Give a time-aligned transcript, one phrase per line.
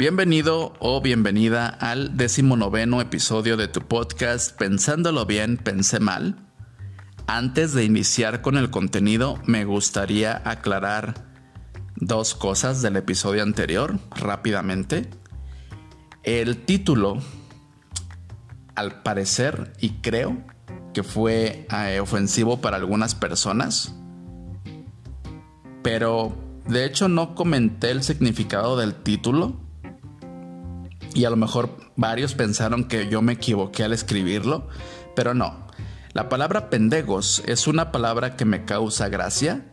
[0.00, 6.36] Bienvenido o bienvenida al decimonoveno episodio de tu podcast Pensándolo bien, pensé mal.
[7.26, 11.26] Antes de iniciar con el contenido, me gustaría aclarar
[11.96, 15.10] dos cosas del episodio anterior rápidamente.
[16.22, 17.18] El título,
[18.76, 20.42] al parecer, y creo
[20.94, 23.94] que fue eh, ofensivo para algunas personas,
[25.82, 26.34] pero
[26.66, 29.68] de hecho no comenté el significado del título
[31.14, 34.68] y a lo mejor varios pensaron que yo me equivoqué al escribirlo,
[35.14, 35.66] pero no.
[36.12, 39.64] La palabra pendejos es una palabra que me causa gracia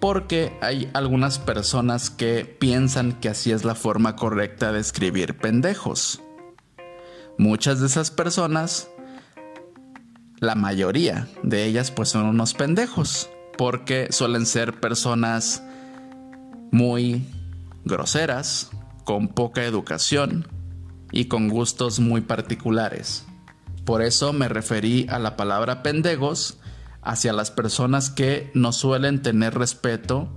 [0.00, 6.20] porque hay algunas personas que piensan que así es la forma correcta de escribir pendejos.
[7.36, 8.88] Muchas de esas personas,
[10.40, 15.62] la mayoría de ellas pues son unos pendejos porque suelen ser personas
[16.70, 17.24] muy
[17.84, 18.70] groseras,
[19.08, 20.46] con poca educación
[21.12, 23.24] y con gustos muy particulares.
[23.86, 26.58] Por eso me referí a la palabra pendejos
[27.00, 30.28] hacia las personas que no suelen tener respeto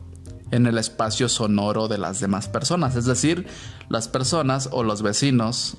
[0.51, 3.45] en el espacio sonoro de las demás personas, es decir,
[3.89, 5.75] las personas o los vecinos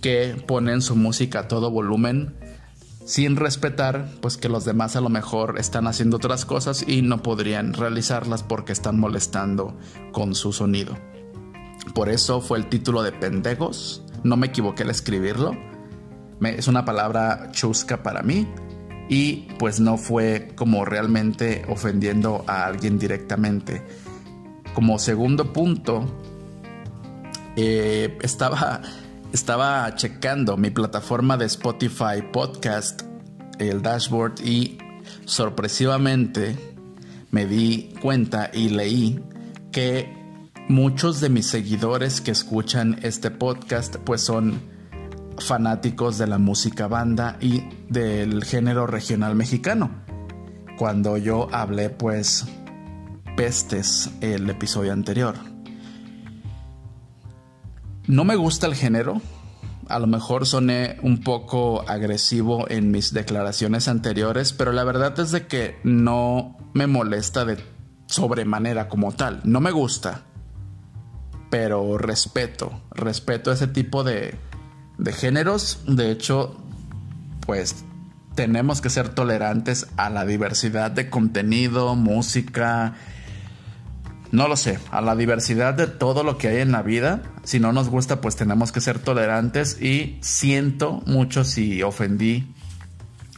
[0.00, 2.38] que ponen su música a todo volumen
[3.04, 7.22] sin respetar pues que los demás a lo mejor están haciendo otras cosas y no
[7.22, 9.76] podrían realizarlas porque están molestando
[10.12, 10.96] con su sonido.
[11.94, 14.04] Por eso fue el título de Pendejos.
[14.24, 15.56] No me equivoqué al escribirlo.
[16.40, 18.48] es una palabra chusca para mí.
[19.08, 23.82] Y pues no fue como realmente ofendiendo a alguien directamente.
[24.74, 26.06] Como segundo punto,
[27.56, 28.80] eh, estaba,
[29.32, 33.02] estaba checando mi plataforma de Spotify Podcast,
[33.58, 34.78] el dashboard, y
[35.26, 36.56] sorpresivamente
[37.30, 39.20] me di cuenta y leí
[39.72, 40.21] que
[40.68, 44.62] Muchos de mis seguidores que escuchan este podcast pues son
[45.38, 49.90] fanáticos de la música banda y del género regional mexicano.
[50.78, 52.46] Cuando yo hablé pues
[53.36, 55.34] pestes el episodio anterior.
[58.06, 59.20] No me gusta el género.
[59.88, 65.32] A lo mejor soné un poco agresivo en mis declaraciones anteriores, pero la verdad es
[65.32, 67.58] de que no me molesta de
[68.06, 69.40] sobremanera como tal.
[69.44, 70.26] No me gusta
[71.52, 74.36] pero respeto, respeto ese tipo de,
[74.96, 75.82] de géneros.
[75.86, 76.56] De hecho,
[77.44, 77.84] pues
[78.34, 82.94] tenemos que ser tolerantes a la diversidad de contenido, música,
[84.30, 87.20] no lo sé, a la diversidad de todo lo que hay en la vida.
[87.44, 92.46] Si no nos gusta, pues tenemos que ser tolerantes y siento mucho si ofendí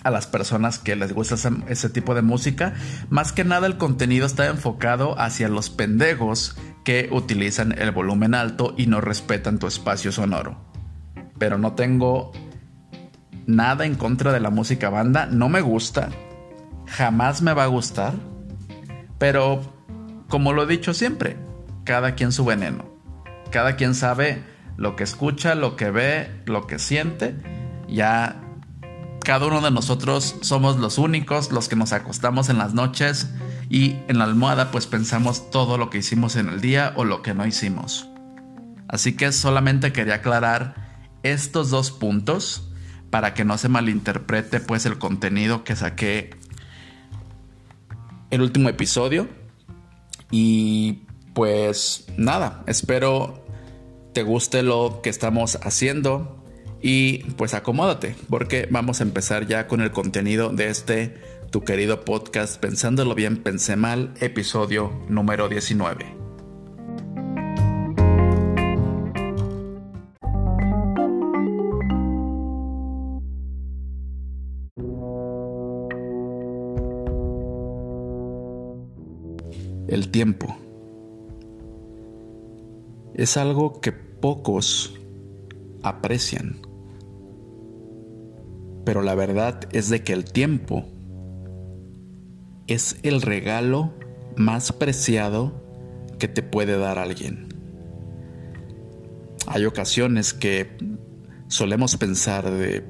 [0.05, 1.35] a las personas que les gusta
[1.67, 2.75] ese, tipo de música.
[3.11, 8.75] Más que nada el contenido está enfocado hacia los pendejos que utilizan el volumen alto
[8.77, 10.57] y no respetan tu espacio sonoro.
[11.39, 12.33] Pero no tengo
[13.47, 16.11] nada en contra de la música banda, no me gusta,
[16.87, 18.15] jamás me va a gustar,
[19.19, 19.61] pero
[20.29, 21.37] como lo he dicho siempre,
[21.85, 22.85] cada quien su veneno,
[23.51, 24.43] cada quien sabe
[24.77, 27.35] lo que escucha, lo que ve, lo que siente,
[27.89, 28.44] ya
[29.25, 33.31] cada uno de nosotros somos los únicos, los que nos acostamos en las noches
[33.69, 37.23] y en la almohada pues pensamos todo lo que hicimos en el día o lo
[37.23, 38.09] que no hicimos.
[38.87, 42.69] Así que solamente quería aclarar estos dos puntos
[43.11, 46.31] para que no se malinterprete pues el contenido que saqué
[48.31, 49.29] el último episodio.
[50.31, 53.45] Y pues nada, espero
[54.13, 56.34] te guste lo que estamos haciendo
[56.87, 61.15] y pues acomódate, porque vamos a empezar ya con el contenido de este
[61.51, 66.05] tu querido podcast Pensándolo bien, pensé mal, episodio número 19.
[79.89, 80.55] El tiempo
[83.15, 85.01] es algo que pocos
[85.83, 86.64] aprecian.
[88.85, 90.85] Pero la verdad es de que el tiempo
[92.67, 93.93] es el regalo
[94.37, 95.53] más preciado
[96.19, 97.49] que te puede dar alguien.
[99.47, 100.77] Hay ocasiones que
[101.49, 102.83] solemos pensar de,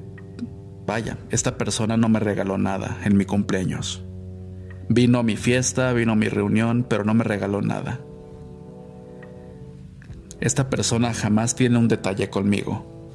[0.87, 4.05] vaya, esta persona no me regaló nada en mi cumpleaños.
[4.88, 8.00] Vino a mi fiesta, vino a mi reunión, pero no me regaló nada.
[10.41, 13.11] Esta persona jamás tiene un detalle conmigo.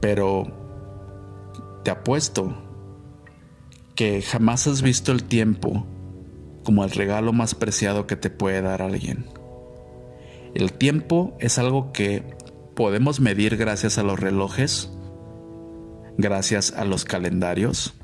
[0.00, 0.61] Pero
[1.82, 2.54] te apuesto
[3.94, 5.86] que jamás has visto el tiempo
[6.64, 9.26] como el regalo más preciado que te puede dar alguien.
[10.54, 12.36] El tiempo es algo que
[12.74, 14.90] podemos medir gracias a los relojes,
[16.18, 17.94] gracias a los calendarios.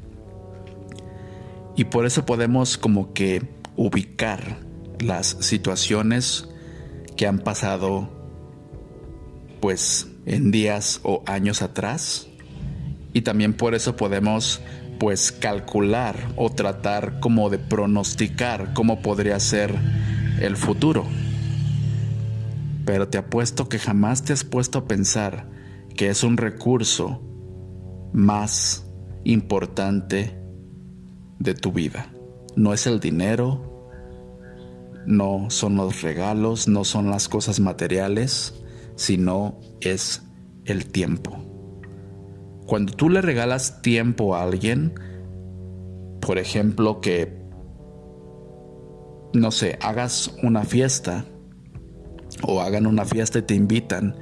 [1.77, 3.43] Y por eso podemos como que
[3.77, 4.61] ubicar
[4.99, 6.49] las situaciones
[7.17, 8.09] que han pasado
[9.61, 12.28] pues en días o años atrás.
[13.19, 14.61] Y también por eso podemos
[15.01, 19.75] pues calcular o tratar como de pronosticar cómo podría ser
[20.41, 21.05] el futuro.
[22.85, 25.51] Pero te apuesto que jamás te has puesto a pensar
[25.97, 27.21] que es un recurso
[28.13, 28.87] más
[29.25, 30.41] importante
[31.41, 32.13] de tu vida.
[32.55, 33.91] No es el dinero,
[35.07, 38.55] no son los regalos, no son las cosas materiales,
[38.95, 40.23] sino es
[40.67, 41.48] el tiempo.
[42.69, 44.93] Cuando tú le regalas tiempo a alguien,
[46.21, 47.33] por ejemplo, que,
[49.33, 51.25] no sé, hagas una fiesta
[52.43, 54.17] o hagan una fiesta y te invitan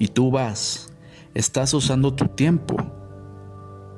[0.00, 0.92] y tú vas,
[1.34, 2.74] estás usando tu tiempo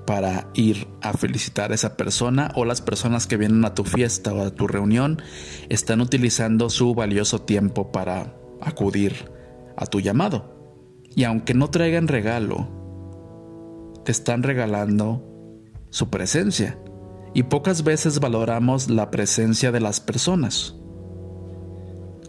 [0.06, 4.34] para ir a felicitar a esa persona o las personas que vienen a tu fiesta
[4.34, 5.22] o a tu reunión
[5.70, 9.30] están utilizando su valioso tiempo para acudir
[9.78, 11.00] a tu llamado.
[11.16, 12.83] Y aunque no traigan regalo,
[14.04, 15.22] te están regalando
[15.90, 16.78] su presencia.
[17.34, 20.76] Y pocas veces valoramos la presencia de las personas.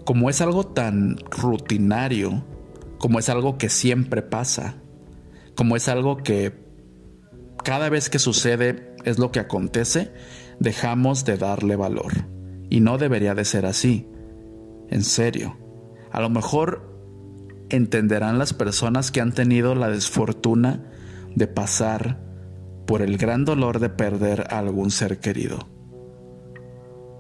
[0.04, 2.44] Como es algo tan rutinario,
[2.98, 4.76] como es algo que siempre pasa,
[5.56, 6.66] como es algo que
[7.64, 10.12] cada vez que sucede es lo que acontece,
[10.60, 12.14] dejamos de darle valor.
[12.70, 14.08] Y no debería de ser así.
[14.90, 15.58] En serio.
[16.12, 16.96] A lo mejor
[17.70, 20.92] entenderán las personas que han tenido la desfortuna
[21.36, 22.20] de pasar
[22.86, 25.68] por el gran dolor de perder a algún ser querido.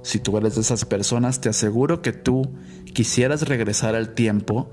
[0.03, 2.53] Si tú eres de esas personas, te aseguro que tú
[2.94, 4.71] quisieras regresar al tiempo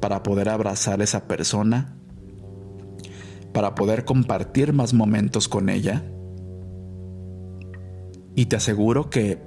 [0.00, 1.96] para poder abrazar a esa persona,
[3.54, 6.04] para poder compartir más momentos con ella.
[8.34, 9.40] Y te aseguro que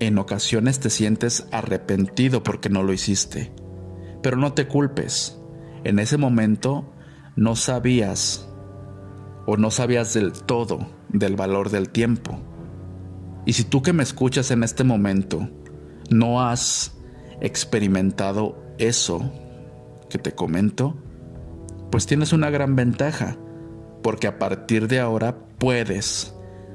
[0.00, 3.52] en ocasiones te sientes arrepentido porque no lo hiciste.
[4.22, 5.38] Pero no te culpes.
[5.84, 6.92] En ese momento
[7.36, 8.45] no sabías
[9.46, 12.38] o no sabías del todo del valor del tiempo.
[13.46, 15.48] Y si tú que me escuchas en este momento
[16.10, 16.96] no has
[17.40, 19.30] experimentado eso
[20.10, 20.96] que te comento,
[21.90, 23.36] pues tienes una gran ventaja,
[24.02, 26.34] porque a partir de ahora puedes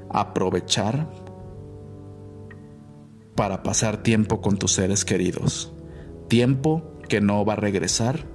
[0.10, 1.10] aprovechar
[3.36, 5.74] para pasar tiempo con tus seres queridos.
[6.30, 8.26] Tiempo que no va a regresar,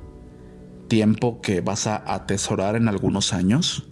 [0.88, 3.90] tiempo que vas a atesorar en algunos años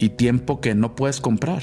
[0.00, 1.62] y tiempo que no puedes comprar.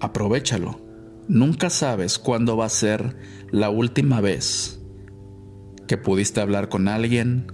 [0.00, 0.80] Aprovechalo.
[1.28, 3.16] Nunca sabes cuándo va a ser
[3.50, 4.80] la última vez
[5.86, 7.52] que pudiste hablar con alguien,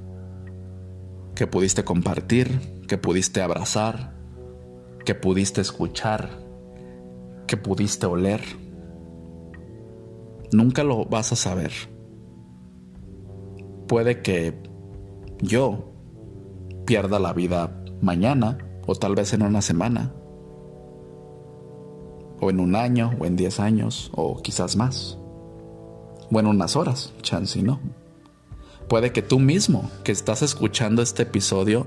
[1.35, 4.15] que pudiste compartir, que pudiste abrazar,
[5.05, 6.31] que pudiste escuchar,
[7.47, 8.43] que pudiste oler.
[10.53, 11.73] Nunca lo vas a saber.
[13.87, 14.63] Puede que
[15.41, 15.93] yo
[16.87, 20.15] pierda la vida mañana o tal vez en una semana
[22.41, 25.19] o en un año o en diez años o quizás más
[26.31, 27.81] o en unas horas, chance no.
[28.89, 31.87] Puede que tú mismo que estás escuchando este episodio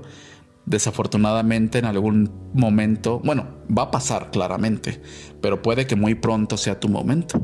[0.66, 5.00] desafortunadamente en algún momento, bueno, va a pasar claramente,
[5.40, 7.40] pero puede que muy pronto sea tu momento.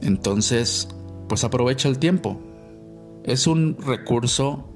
[0.00, 0.88] Entonces,
[1.28, 2.40] pues aprovecha el tiempo,
[3.24, 4.68] es un recurso,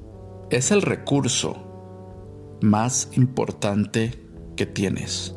[0.50, 4.22] es el recurso más importante
[4.56, 5.34] que tienes.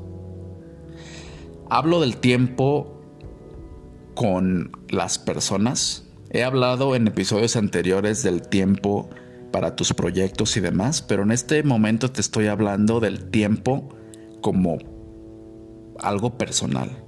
[1.70, 3.02] Hablo del tiempo
[4.16, 6.08] con las personas.
[6.30, 9.10] He hablado en episodios anteriores del tiempo
[9.52, 13.90] para tus proyectos y demás, pero en este momento te estoy hablando del tiempo
[14.42, 14.78] como
[16.00, 17.06] algo personal.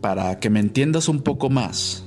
[0.00, 2.05] Para que me entiendas un poco más,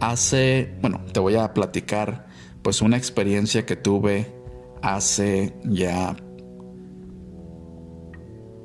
[0.00, 2.26] Hace, bueno, te voy a platicar
[2.62, 4.32] pues una experiencia que tuve
[4.82, 6.16] hace ya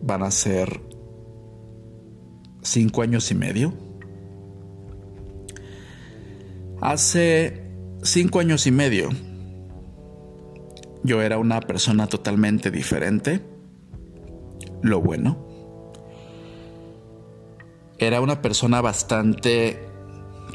[0.01, 0.81] van a ser
[2.61, 3.73] cinco años y medio.
[6.81, 7.63] Hace
[8.01, 9.09] cinco años y medio
[11.03, 13.41] yo era una persona totalmente diferente.
[14.81, 15.47] Lo bueno.
[17.97, 19.79] Era una persona bastante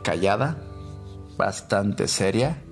[0.03, 0.66] callada,
[1.37, 2.63] bastante seria.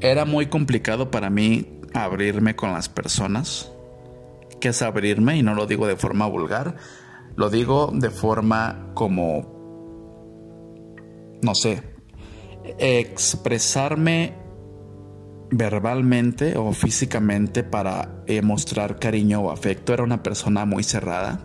[0.00, 3.72] Era muy complicado para mí abrirme con las personas.
[4.60, 6.76] que es abrirme y no lo digo de forma vulgar,
[7.36, 9.46] lo digo de forma como,
[11.42, 11.82] no sé,
[12.78, 14.34] expresarme
[15.50, 19.94] verbalmente o físicamente para mostrar cariño o afecto.
[19.94, 21.44] Era una persona muy cerrada.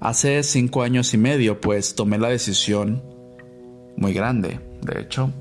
[0.00, 3.13] Hace cinco años y medio pues tomé la decisión
[3.96, 5.32] muy grande, de hecho,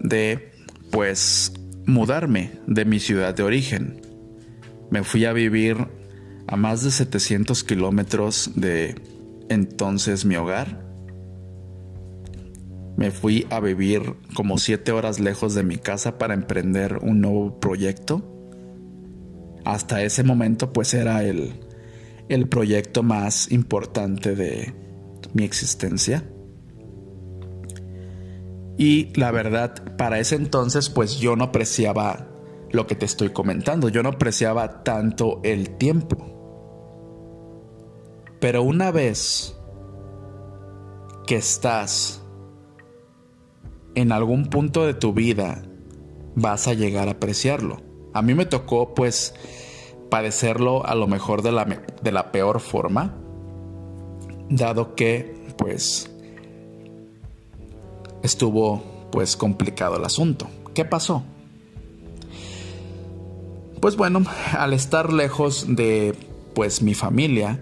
[0.00, 0.52] de
[0.90, 1.52] pues
[1.86, 4.00] mudarme de mi ciudad de origen.
[4.90, 5.88] Me fui a vivir
[6.46, 8.94] a más de 700 kilómetros de
[9.48, 10.84] entonces mi hogar.
[12.96, 17.60] Me fui a vivir como 7 horas lejos de mi casa para emprender un nuevo
[17.60, 18.32] proyecto.
[19.64, 21.60] Hasta ese momento pues era el,
[22.28, 24.72] el proyecto más importante de
[25.34, 26.24] mi existencia.
[28.78, 32.28] Y la verdad, para ese entonces, pues yo no apreciaba
[32.70, 36.16] lo que te estoy comentando, yo no apreciaba tanto el tiempo.
[38.40, 39.56] Pero una vez
[41.26, 42.22] que estás
[43.94, 45.62] en algún punto de tu vida,
[46.34, 47.78] vas a llegar a apreciarlo.
[48.12, 49.34] A mí me tocó pues
[50.10, 53.16] padecerlo a lo mejor de la, de la peor forma,
[54.50, 56.15] dado que pues
[58.26, 60.48] estuvo pues complicado el asunto.
[60.74, 61.24] ¿Qué pasó?
[63.80, 66.14] Pues bueno, al estar lejos de
[66.54, 67.60] pues mi familia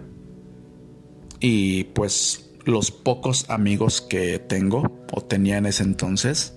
[1.40, 6.54] y pues los pocos amigos que tengo o tenía en ese entonces,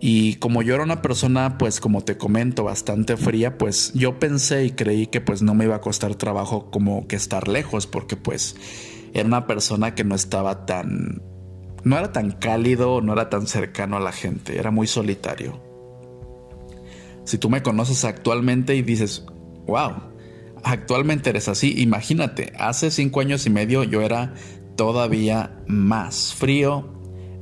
[0.00, 4.64] y como yo era una persona, pues como te comento, bastante fría, pues yo pensé
[4.64, 8.16] y creí que pues no me iba a costar trabajo como que estar lejos, porque
[8.16, 8.54] pues
[9.12, 11.22] era una persona que no estaba tan
[11.84, 15.60] no era tan cálido, no era tan cercano a la gente, era muy solitario.
[17.24, 19.26] Si tú me conoces actualmente y dices,
[19.66, 19.92] wow,
[20.64, 24.34] actualmente eres así, imagínate, hace cinco años y medio yo era
[24.76, 26.88] todavía más frío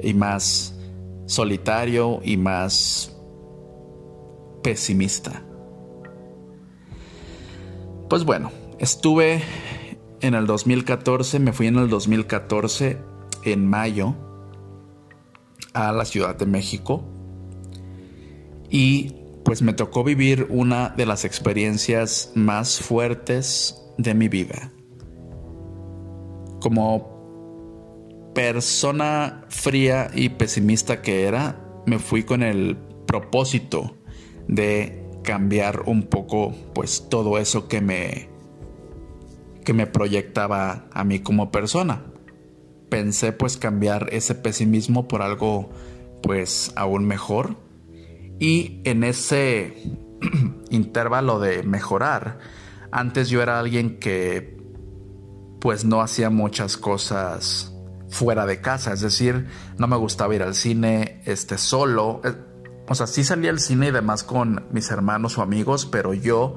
[0.03, 0.77] y más
[1.27, 3.17] solitario y más
[4.63, 5.45] pesimista.
[8.09, 9.43] Pues bueno, estuve
[10.21, 12.99] en el 2014, me fui en el 2014
[13.45, 14.26] en mayo
[15.77, 17.05] a la Ciudad de México
[18.71, 19.15] y
[19.45, 24.73] pues me tocó vivir una de las experiencias más fuertes de mi vida.
[26.61, 33.99] Como persona fría y pesimista que era, me fui con el propósito
[34.49, 38.31] de cambiar un poco pues todo eso que me
[39.65, 42.05] que me proyectaba a mí como persona
[42.89, 45.71] pensé pues cambiar ese pesimismo por algo
[46.23, 47.57] pues aún mejor.
[48.39, 49.75] Y en ese
[50.71, 52.39] intervalo de mejorar,
[52.91, 54.57] antes yo era alguien que
[55.61, 57.73] pues no hacía muchas cosas
[58.09, 59.47] fuera de casa, es decir,
[59.79, 62.35] no me gustaba ir al cine este solo, eh,
[62.89, 66.57] o sea, sí salía al cine y demás con mis hermanos o amigos, pero yo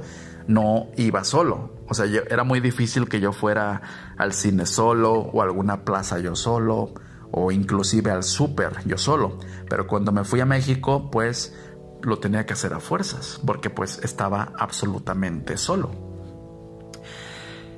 [0.49, 1.69] no iba solo.
[1.87, 3.81] O sea, era muy difícil que yo fuera
[4.17, 6.95] al cine solo o a alguna plaza yo solo
[7.31, 9.37] o inclusive al súper yo solo.
[9.69, 11.55] Pero cuando me fui a México, pues
[12.01, 15.91] lo tenía que hacer a fuerzas porque pues estaba absolutamente solo.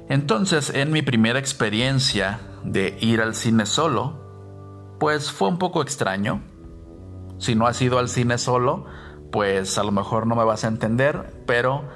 [0.07, 6.41] Entonces, en mi primera experiencia de ir al cine solo, pues fue un poco extraño.
[7.37, 8.85] Si no has ido al cine solo,
[9.29, 11.89] pues a lo mejor no me vas a entender, pero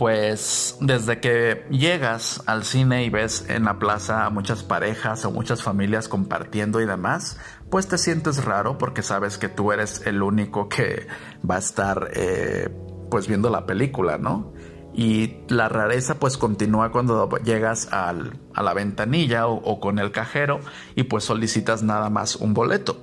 [0.00, 5.30] pues desde que llegas al cine y ves en la plaza a muchas parejas o
[5.30, 7.38] muchas familias compartiendo y demás,
[7.68, 11.06] pues te sientes raro porque sabes que tú eres el único que
[11.48, 12.70] va a estar eh,
[13.10, 14.54] pues viendo la película, ¿no?
[14.94, 20.12] Y la rareza pues continúa cuando llegas al, a la ventanilla o, o con el
[20.12, 20.60] cajero
[20.94, 22.96] y pues solicitas nada más un boleto.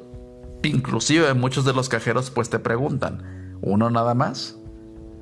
[0.64, 4.57] Inclusive muchos de los cajeros pues te preguntan, ¿uno nada más?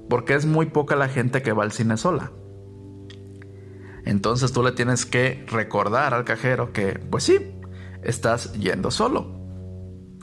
[0.10, 2.32] Porque es muy poca la gente que va al cine sola.
[4.06, 7.38] Entonces tú le tienes que recordar al cajero que, pues sí,
[8.04, 9.44] estás yendo solo.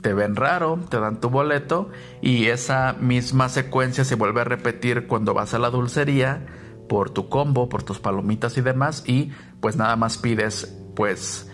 [0.01, 1.89] Te ven raro, te dan tu boleto
[2.21, 6.45] y esa misma secuencia se vuelve a repetir cuando vas a la dulcería
[6.89, 11.49] por tu combo, por tus palomitas y demás y pues nada más pides pues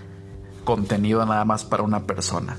[0.65, 2.57] contenido nada más para una persona.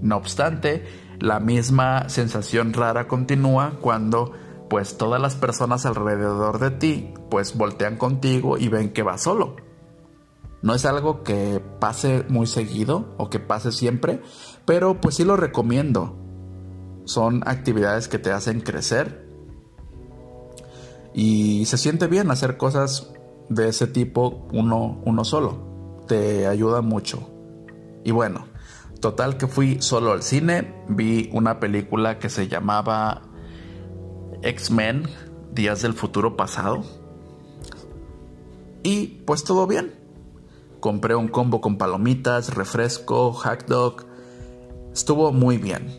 [0.00, 0.84] No obstante,
[1.20, 4.32] la misma sensación rara continúa cuando
[4.72, 9.56] pues todas las personas alrededor de ti pues voltean contigo y ven que vas solo.
[10.62, 14.22] No es algo que pase muy seguido o que pase siempre,
[14.64, 16.16] pero pues sí lo recomiendo.
[17.04, 19.28] Son actividades que te hacen crecer
[21.12, 23.12] Y se siente bien hacer cosas
[23.50, 26.00] de ese tipo uno, uno solo.
[26.08, 27.28] Te ayuda mucho.
[28.04, 28.46] Y bueno,
[29.00, 33.28] total que fui solo al cine, vi una película que se llamaba
[34.42, 35.08] X-Men,
[35.52, 36.82] Días del Futuro Pasado.
[38.82, 39.94] Y pues todo bien.
[40.80, 44.04] Compré un combo con palomitas, refresco, hot dog.
[44.92, 45.98] Estuvo muy bien.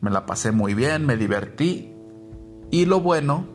[0.00, 1.92] Me la pasé muy bien, me divertí.
[2.70, 3.46] Y lo bueno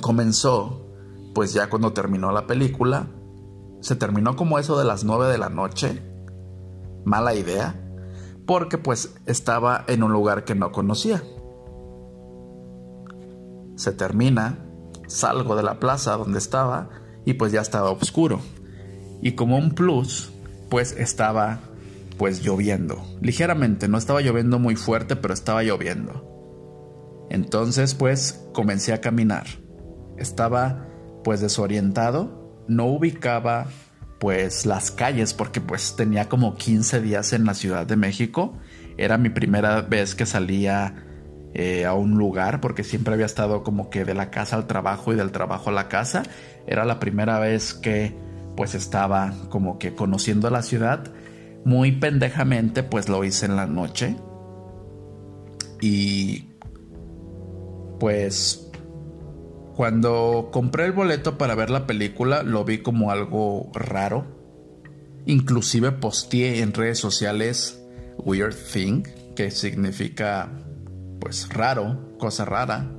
[0.00, 0.86] comenzó,
[1.34, 3.08] pues ya cuando terminó la película,
[3.80, 6.02] se terminó como eso de las 9 de la noche.
[7.04, 7.80] Mala idea,
[8.46, 11.22] porque pues estaba en un lugar que no conocía.
[13.78, 14.58] Se termina,
[15.06, 16.90] salgo de la plaza donde estaba
[17.24, 18.40] y pues ya estaba oscuro.
[19.22, 20.32] Y como un plus,
[20.68, 21.60] pues estaba
[22.18, 23.00] pues lloviendo.
[23.20, 27.26] Ligeramente, no estaba lloviendo muy fuerte, pero estaba lloviendo.
[27.30, 29.46] Entonces pues comencé a caminar.
[30.16, 30.88] Estaba
[31.22, 33.68] pues desorientado, no ubicaba
[34.18, 38.58] pues las calles porque pues tenía como 15 días en la Ciudad de México.
[38.96, 41.04] Era mi primera vez que salía
[41.54, 45.12] eh, a un lugar porque siempre había estado como que de la casa al trabajo
[45.12, 46.22] y del trabajo a la casa.
[46.66, 48.14] Era la primera vez que
[48.56, 51.04] pues estaba como que conociendo la ciudad.
[51.64, 54.16] Muy pendejamente pues lo hice en la noche.
[55.80, 56.48] Y
[57.98, 58.70] pues
[59.74, 64.26] cuando compré el boleto para ver la película lo vi como algo raro.
[65.24, 67.80] Inclusive posteé en redes sociales
[68.18, 69.02] Weird Thing,
[69.36, 70.50] que significa
[71.20, 72.92] pues raro, cosa rara.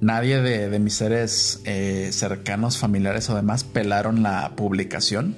[0.00, 5.36] Nadie de, mis seres eh, cercanos, familiares o demás pelaron la publicación,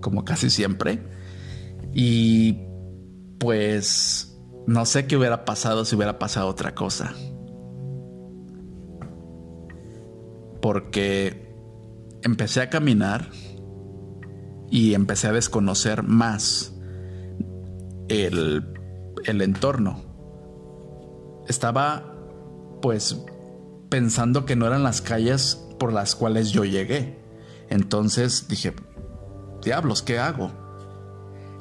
[0.00, 1.00] como casi siempre.
[1.94, 2.58] Y
[3.38, 7.14] pues no sé qué hubiera pasado si hubiera pasado otra cosa.
[10.62, 11.52] porque
[12.22, 13.28] empecé a caminar
[14.70, 16.74] y empecé a desconocer más
[18.08, 18.64] el,
[19.26, 20.11] entorno.
[21.48, 22.14] Estaba
[22.80, 23.16] pues
[23.88, 27.18] pensando que no eran las calles por las cuales yo llegué.
[27.68, 28.74] Entonces dije,
[29.62, 30.50] diablos, ¿qué hago?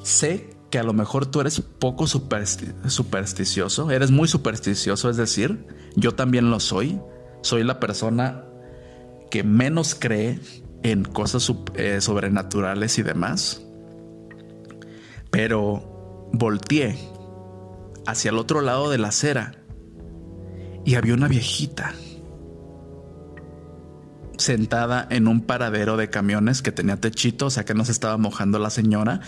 [0.04, 6.13] Sé que a lo mejor tú eres poco supersticioso, eres muy supersticioso, es decir, yo
[6.13, 7.00] también lo soy.
[7.41, 8.46] Soy la persona
[9.30, 10.39] que menos cree
[10.84, 13.62] en cosas eh, sobrenaturales y demás.
[15.30, 16.98] Pero volteé
[18.06, 19.61] hacia el otro lado de la acera
[20.86, 21.94] y había una viejita
[24.38, 28.17] sentada en un paradero de camiones que tenía techito, o sea que no se estaba
[28.17, 29.22] mojando la señora,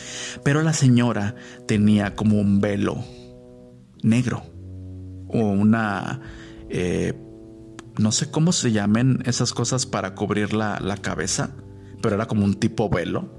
[0.44, 1.36] pero la señora
[1.68, 3.04] tenía como un velo
[4.02, 4.44] negro
[5.28, 6.22] o una
[6.70, 7.14] eh,
[7.98, 11.52] no sé cómo se llamen esas cosas para cubrir la, cabeza,
[12.02, 13.30] pero era como un tipo velo.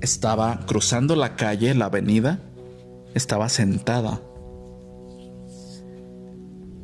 [0.00, 2.40] Estaba cruzando la calle, la avenida,
[3.14, 4.20] estaba sentada.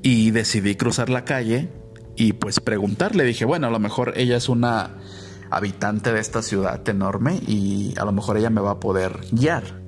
[0.02, 1.68] Y decidí cruzar la calle
[2.16, 4.98] y pues preguntarle, dije, bueno, a lo mejor ella es una
[5.50, 9.82] habitante de esta ciudad enorme y a lo mejor ella me va a poder guiar.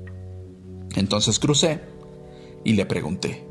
[0.94, 1.80] Entonces crucé
[2.64, 3.46] y le pregunté,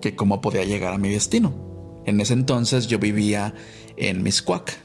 [0.00, 2.02] que cómo podía llegar a mi destino.
[2.06, 3.54] En ese entonces yo vivía
[3.96, 4.78] en Miscuac.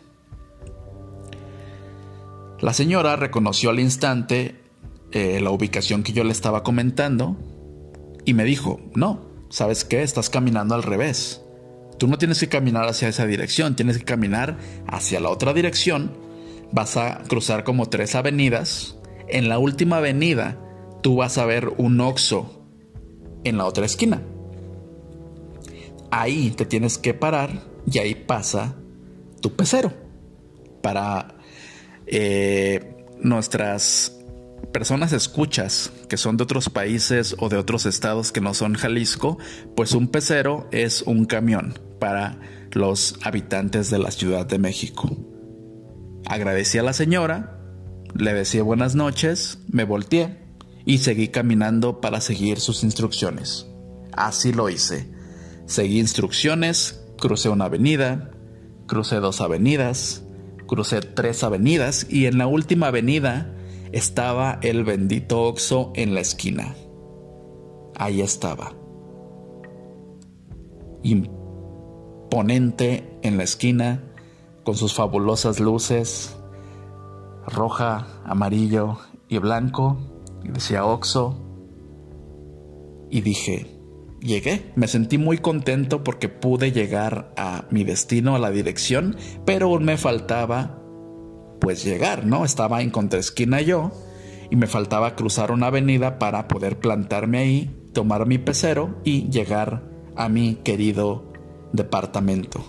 [2.60, 4.56] La señora reconoció al instante
[5.12, 7.38] eh, la ubicación que yo le estaba comentando
[8.26, 10.04] y me dijo, no, ¿sabes qué?
[10.04, 11.42] Estás caminando al revés.
[11.98, 16.18] Tú no tienes que caminar hacia esa dirección, tienes que caminar hacia la otra dirección.
[16.72, 18.98] Vas a cruzar como tres avenidas.
[19.28, 20.60] En la última avenida
[21.02, 22.68] tú vas a ver un oxo
[23.44, 24.22] en la otra esquina
[26.16, 28.76] ahí te tienes que parar y ahí pasa
[29.42, 29.92] tu pecero.
[30.82, 31.36] Para
[32.08, 34.15] eh, nuestras
[34.76, 39.38] personas escuchas que son de otros países o de otros estados que no son Jalisco,
[39.74, 42.42] pues un pecero es un camión para
[42.74, 45.10] los habitantes de la Ciudad de México.
[46.26, 47.58] Agradecí a la señora,
[48.16, 50.44] le decía buenas noches, me volteé
[50.84, 53.68] y seguí caminando para seguir sus instrucciones.
[54.12, 55.10] Así lo hice.
[55.68, 58.30] Seguí instrucciones, crucé una avenida,
[58.88, 60.24] crucé dos avenidas,
[60.68, 63.55] crucé tres avenidas y en la última avenida
[63.92, 66.76] estaba el bendito Oxo en la esquina.
[67.96, 68.74] Ahí estaba.
[71.04, 72.40] Imponente
[73.22, 74.04] en la esquina,
[74.64, 76.36] con sus fabulosas luces,
[77.48, 79.98] roja, amarillo y blanco,
[80.44, 81.38] y decía Oxo.
[83.10, 83.76] Y dije,
[84.20, 84.72] llegué.
[84.76, 89.86] Me sentí muy contento porque pude llegar a mi destino, a la dirección, pero aún
[89.86, 90.82] me faltaba
[91.66, 92.46] pues llegar, ¿no?
[92.46, 93.92] Estaba en contraesquina yo
[94.52, 99.82] y me faltaba cruzar una avenida para poder plantarme ahí, tomar mi pecero y llegar
[100.16, 101.34] a mi querido
[101.74, 102.64] departamento.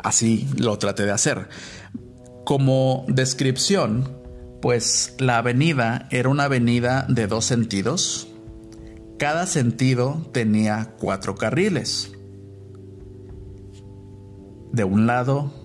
[0.00, 1.48] Así lo traté de hacer.
[2.44, 4.18] Como descripción,
[4.60, 8.28] pues la avenida era una avenida de dos sentidos.
[9.18, 12.12] Cada sentido tenía cuatro carriles.
[14.72, 15.59] De un lado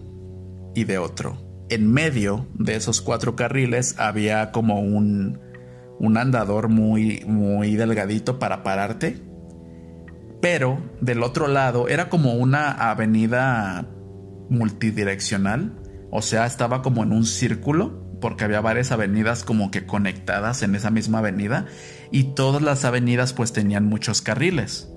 [0.75, 1.37] y de otro.
[1.69, 5.39] En medio de esos cuatro carriles había como un,
[5.99, 9.23] un andador muy, muy delgadito para pararte.
[10.41, 13.87] Pero del otro lado era como una avenida
[14.49, 15.81] multidireccional.
[16.11, 20.75] O sea, estaba como en un círculo porque había varias avenidas como que conectadas en
[20.75, 21.65] esa misma avenida
[22.11, 24.89] y todas las avenidas pues tenían muchos carriles.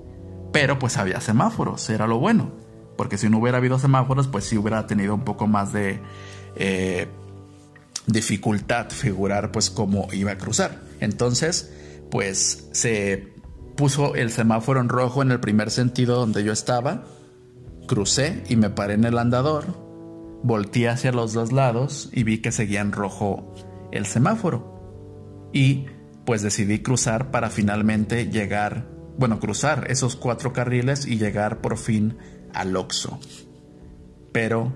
[0.51, 2.53] Pero pues había semáforos, era lo bueno,
[2.99, 6.01] porque si no hubiera habido semáforos pues sí hubiera tenido un poco más de
[6.57, 7.07] eh,
[8.07, 10.81] dificultad figurar pues cómo iba a cruzar.
[10.99, 11.73] Entonces
[12.11, 13.31] pues se
[13.77, 17.05] puso el semáforo en rojo en el primer sentido donde yo estaba,
[17.87, 19.87] crucé y me paré en el andador
[20.43, 23.55] Volté hacia los dos lados y vi que seguía en rojo
[23.93, 25.49] el semáforo.
[25.53, 25.85] Y
[26.25, 32.17] pues decidí cruzar para finalmente llegar, bueno, cruzar esos cuatro carriles y llegar por fin
[32.53, 33.19] al Oxo.
[34.31, 34.73] Pero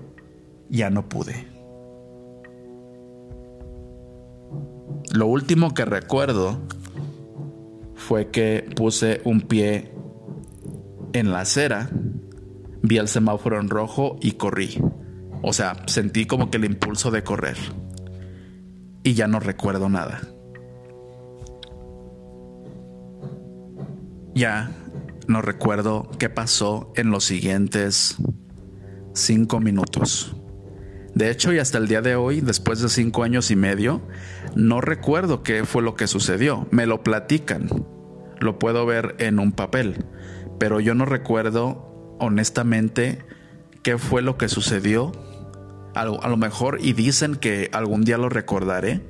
[0.68, 1.46] ya no pude.
[5.12, 6.58] Lo último que recuerdo
[7.94, 9.92] fue que puse un pie
[11.12, 11.88] en la acera,
[12.82, 14.82] vi el semáforo en rojo y corrí.
[15.42, 17.56] O sea, sentí como que el impulso de correr.
[19.04, 20.20] Y ya no recuerdo nada.
[24.34, 24.72] Ya
[25.26, 28.16] no recuerdo qué pasó en los siguientes
[29.14, 30.36] cinco minutos.
[31.14, 34.02] De hecho, y hasta el día de hoy, después de cinco años y medio,
[34.56, 36.66] no recuerdo qué fue lo que sucedió.
[36.72, 37.68] Me lo platican.
[38.40, 40.04] Lo puedo ver en un papel.
[40.58, 43.24] Pero yo no recuerdo, honestamente,
[43.82, 45.12] qué fue lo que sucedió
[45.94, 49.00] a lo, mejor y dicen que algún día lo recordaré.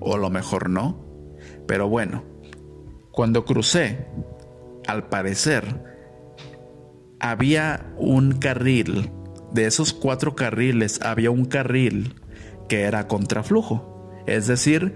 [0.00, 1.04] O a lo mejor no.
[1.68, 2.24] Pero bueno,
[3.12, 4.08] cuando crucé,
[4.90, 5.64] al parecer,
[7.20, 9.10] había un carril.
[9.52, 12.14] De esos cuatro carriles había un carril
[12.68, 14.12] que era contraflujo.
[14.26, 14.94] Es decir,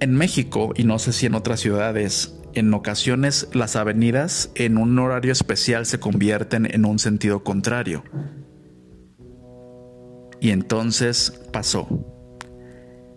[0.00, 4.98] en México, y no sé si en otras ciudades, en ocasiones las avenidas en un
[4.98, 8.02] horario especial se convierten en un sentido contrario.
[10.40, 11.86] Y entonces pasó.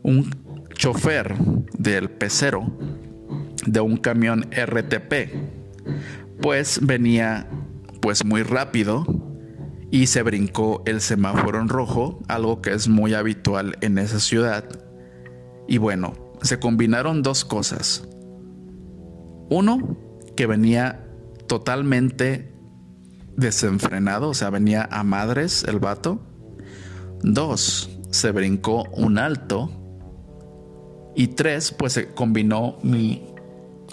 [0.03, 0.29] Un
[0.75, 1.35] chofer
[1.77, 2.77] del pecero
[3.65, 5.31] de un camión RTP,
[6.41, 7.47] pues venía
[8.01, 9.05] pues muy rápido
[9.91, 14.65] y se brincó el semáforo en rojo, algo que es muy habitual en esa ciudad.
[15.67, 18.07] Y bueno, se combinaron dos cosas.
[19.49, 19.97] Uno,
[20.35, 21.07] que venía
[21.47, 22.51] totalmente
[23.37, 26.19] desenfrenado, o sea, venía a madres el vato.
[27.21, 29.69] Dos, se brincó un alto.
[31.15, 33.32] Y tres, pues se combinó mi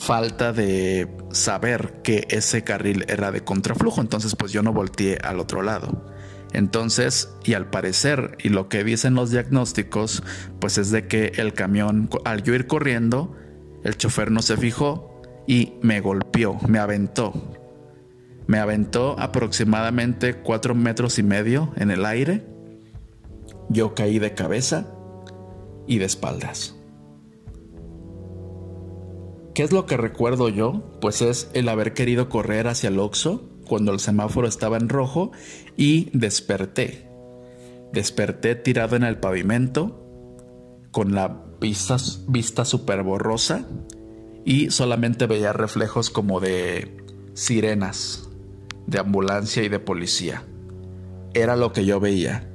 [0.01, 4.01] falta de saber que ese carril era de contraflujo.
[4.01, 6.05] Entonces, pues yo no volteé al otro lado.
[6.53, 10.25] Entonces, y al parecer, y lo que dicen los diagnósticos,
[10.59, 13.37] pues es de que el camión, al yo ir corriendo,
[13.85, 17.33] el chofer no se fijó y me golpeó, me aventó.
[18.49, 22.51] Me aventó aproximadamente cuatro metros y medio en el aire
[23.71, 24.87] yo caí de cabeza
[25.87, 26.75] y de espaldas.
[29.55, 30.99] ¿Qué es lo que recuerdo yo?
[31.01, 35.33] Pues es el haber querido correr hacia el Oxo cuando el semáforo estaba en rojo
[35.77, 37.09] y desperté.
[37.93, 40.01] Desperté tirado en el pavimento
[40.93, 41.97] con la vista,
[42.29, 43.67] vista súper borrosa
[44.45, 46.97] y solamente veía reflejos como de
[47.35, 48.29] sirenas,
[48.87, 50.45] de ambulancia y de policía.
[51.35, 52.49] Era lo que yo veía.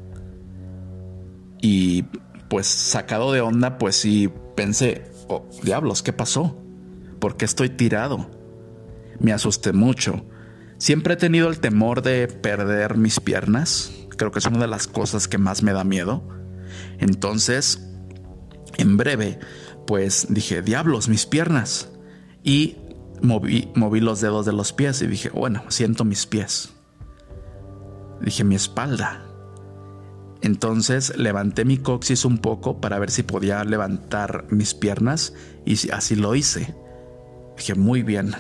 [1.62, 2.04] Y
[2.50, 6.65] pues sacado de onda, pues sí pensé, oh, diablos, ¿qué pasó?
[7.20, 8.30] ¿Por qué estoy tirado?
[9.20, 10.26] Me asusté mucho.
[10.78, 13.92] Siempre he tenido el temor de perder mis piernas.
[14.18, 16.24] Creo que es una de las cosas que más me da miedo.
[17.00, 17.88] Entonces,
[18.78, 19.40] en breve,
[19.88, 21.90] pues dije, diablos, mis piernas.
[22.44, 22.78] Y
[23.22, 26.74] moví, moví los dedos de los pies y dije, bueno, siento mis pies.
[28.22, 29.26] Dije, mi espalda.
[30.42, 35.34] Entonces levanté mi coxis un poco para ver si podía levantar mis piernas
[35.66, 36.76] y así lo hice.
[37.58, 38.34] Dije, muy bien.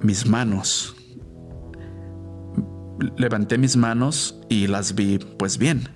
[0.00, 0.94] Mis manos.
[3.16, 5.88] Levanté mis manos y las vi pues bien.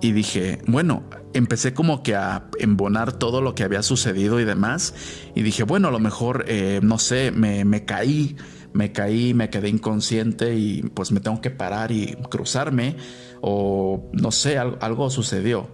[0.00, 4.94] Y dije, bueno, empecé como que a embonar todo lo que había sucedido y demás.
[5.34, 8.36] Y dije, bueno, a lo mejor, eh, no sé, me, me caí,
[8.72, 12.96] me caí, me quedé inconsciente y pues me tengo que parar y cruzarme.
[13.40, 15.68] O no sé, algo, sucedió.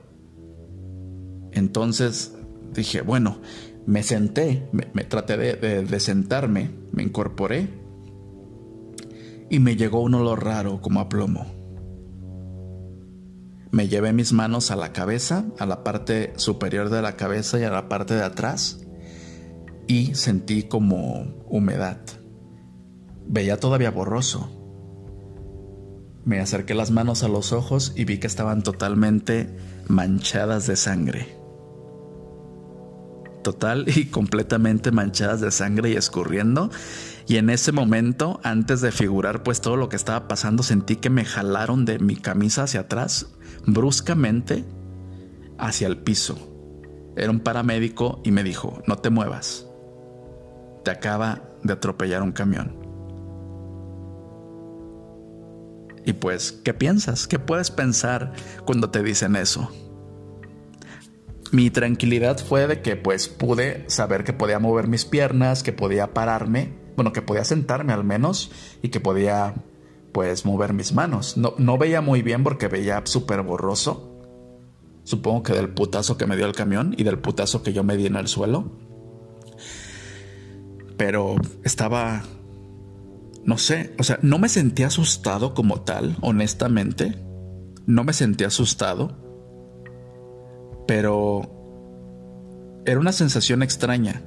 [1.53, 2.35] Entonces
[2.73, 3.41] dije, bueno,
[3.89, 7.71] me senté, me, traté de, de sentarme, me incorporé
[9.49, 11.47] y me llegó un olor raro como a plomo.
[13.71, 17.63] Me llevé mis manos a la cabeza, a la parte superior de la cabeza y
[17.63, 18.85] a la parte de atrás
[19.87, 21.99] y sentí como humedad.
[23.27, 24.51] Veía todavía borroso.
[26.27, 29.57] Me acerqué las manos a los ojos y vi que estaban totalmente
[29.89, 31.38] manchadas de sangre.
[33.49, 36.71] Total y completamente manchadas de sangre y escurriendo.
[37.27, 41.09] Y en ese momento, antes de figurar pues todo lo que estaba pasando, sentí que
[41.09, 43.29] me jalaron de mi camisa hacia atrás
[43.67, 44.67] bruscamente
[45.57, 46.37] hacia el piso.
[47.17, 49.67] Era un paramédico y me dijo, no te muevas.
[50.85, 52.77] Te acaba de atropellar un camión.
[56.05, 57.27] Y pues, ¿qué piensas?
[57.27, 58.35] ¿Qué puedes pensar
[58.67, 59.71] cuando te dicen eso?
[61.51, 66.13] Mi tranquilidad fue de que pues pude saber que podía mover mis piernas, que podía
[66.13, 68.51] pararme, bueno, que podía sentarme al menos
[68.83, 69.55] y que podía
[70.13, 71.37] pues mover mis manos.
[71.37, 74.15] No, no veía muy bien porque veía súper borroso.
[75.05, 77.97] Supongo que del putazo que me dio el camión y del putazo que yo me
[77.97, 78.73] di en el suelo.
[80.99, 82.25] Pero estaba...
[83.45, 87.25] No sé, o sea, no me sentí asustado como tal, honestamente.
[87.87, 89.28] No me sentí asustado.
[90.89, 91.55] Pero...
[92.85, 94.23] Era una sensación extraña.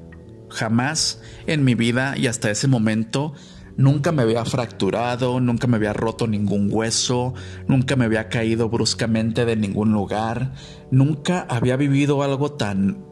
[0.49, 3.33] Jamás en mi vida y hasta ese momento
[3.77, 7.33] Nunca me había fracturado, nunca me había roto ningún hueso,
[7.67, 10.53] nunca me había caído bruscamente de ningún lugar,
[10.91, 13.05] nunca había vivido algo tan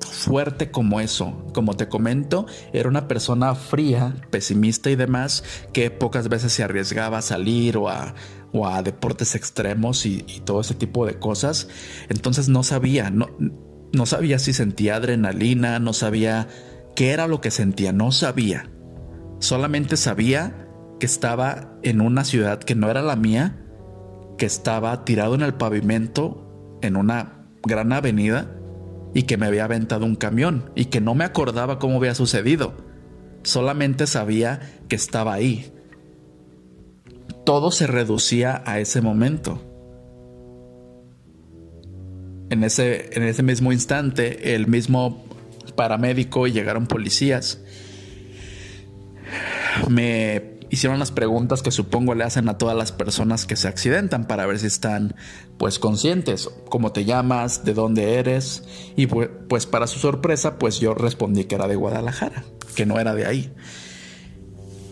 [0.00, 1.46] fuerte como eso.
[1.54, 7.18] Como te comento, era una persona fría, pesimista y demás, que pocas veces se arriesgaba
[7.18, 8.14] a salir o a,
[8.82, 11.68] deportes extremos y, todo ese tipo de cosas.
[12.08, 13.28] Entonces no sabía, no,
[13.92, 16.48] no sabía si sentía adrenalina, no sabía
[16.94, 18.70] qué era lo que sentía, no sabía.
[19.38, 23.64] Solamente sabía que estaba en una ciudad que no era la mía,
[24.36, 28.56] que estaba tirado en el pavimento en una gran avenida
[29.14, 32.74] y que me había aventado un camión y que no me acordaba cómo había sucedido.
[33.42, 35.72] Solamente sabía que estaba ahí.
[37.44, 39.60] Todo se reducía a ese momento.
[42.50, 45.24] En ese, en ese mismo instante, el mismo
[45.76, 47.60] paramédico y llegaron policías
[49.88, 54.26] me hicieron las preguntas que supongo le hacen a todas las personas que se accidentan
[54.26, 55.14] para ver si están
[55.58, 58.64] pues conscientes, cómo te llamas, de dónde eres
[58.96, 62.98] y pues, pues, para su sorpresa pues yo respondí que era de Guadalajara, que no
[63.00, 63.52] era de ahí.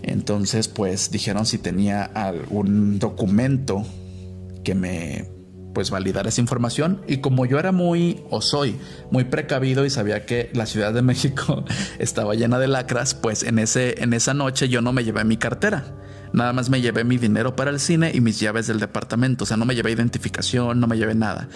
[0.08, 3.84] Entonces pues dijeron si tenía algún documento
[4.64, 5.38] que me
[5.74, 8.76] pues validar esa información y como yo era muy o soy
[9.12, 11.64] muy precavido y sabía que la Ciudad de México
[11.98, 15.36] estaba llena de lacras, pues en ese en esa noche yo no me llevé mi
[15.36, 15.84] cartera.
[16.32, 19.46] Nada más me llevé mi dinero para el cine y mis llaves del departamento, o
[19.46, 21.48] sea, no me llevé identificación, no me llevé nada.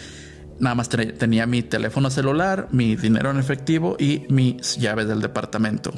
[0.60, 5.92] Nada más tenía mi teléfono celular, mi dinero en efectivo y mis llaves del departamento.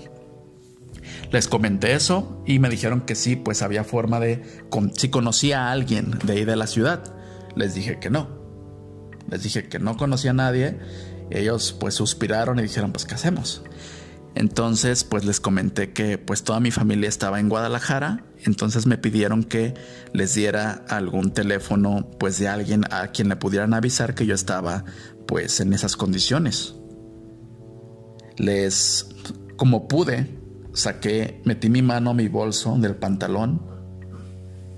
[1.35, 4.41] Les comenté eso y me dijeron que sí, pues había forma de
[4.97, 7.13] si conocía a alguien de ahí de la ciudad
[7.57, 8.29] les dije que no.
[9.29, 10.79] Les dije que no conocía a nadie.
[11.33, 13.65] ellos pues suspiraron y dijeron, pues ¿qué hacemos?
[14.37, 18.25] Entonces pues les comenté que pues toda mi familia estaba en Guadalajara.
[18.45, 19.75] Entonces me pidieron que
[20.13, 24.85] les diera algún teléfono pues de alguien a quien le pudieran avisar que yo estaba
[25.27, 26.77] pues en esas condiciones.
[28.37, 29.09] Les,
[29.57, 30.44] como pude,
[30.75, 33.75] saqué, metí mi mano a mi bolso del pantalón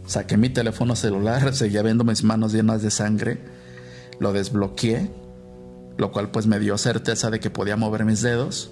[0.06, 3.38] Saqué mi teléfono celular, seguía viendo mis manos llenas de sangre,
[4.20, 5.10] lo desbloqueé,
[5.98, 8.70] lo cual pues me dio certeza de que podía mover mis dedos.